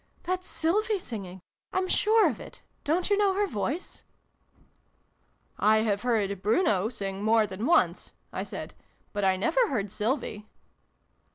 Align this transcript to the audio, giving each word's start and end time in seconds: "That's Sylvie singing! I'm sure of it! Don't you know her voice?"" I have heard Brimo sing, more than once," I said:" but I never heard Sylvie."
"That's 0.23 0.47
Sylvie 0.47 0.97
singing! 0.97 1.41
I'm 1.71 1.87
sure 1.87 2.27
of 2.27 2.39
it! 2.39 2.63
Don't 2.83 3.11
you 3.11 3.17
know 3.19 3.35
her 3.35 3.45
voice?"" 3.45 4.03
I 5.59 5.83
have 5.83 6.01
heard 6.01 6.41
Brimo 6.41 6.91
sing, 6.91 7.23
more 7.23 7.45
than 7.45 7.67
once," 7.67 8.11
I 8.33 8.41
said:" 8.41 8.73
but 9.13 9.23
I 9.23 9.35
never 9.35 9.67
heard 9.67 9.91
Sylvie." 9.91 10.47